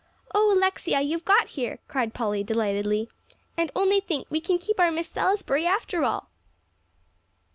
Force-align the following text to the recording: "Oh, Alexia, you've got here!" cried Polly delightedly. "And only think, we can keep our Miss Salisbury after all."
"Oh, 0.33 0.51
Alexia, 0.51 0.99
you've 1.01 1.25
got 1.25 1.49
here!" 1.49 1.77
cried 1.87 2.11
Polly 2.15 2.43
delightedly. 2.43 3.07
"And 3.55 3.69
only 3.75 3.99
think, 3.99 4.25
we 4.31 4.41
can 4.41 4.57
keep 4.57 4.79
our 4.79 4.89
Miss 4.89 5.07
Salisbury 5.09 5.67
after 5.67 6.03
all." 6.03 6.31